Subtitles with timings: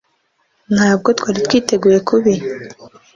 [0.73, 2.33] Ntabwo twari twiteguye kubi